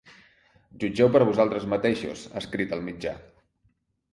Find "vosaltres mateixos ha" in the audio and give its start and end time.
1.31-2.41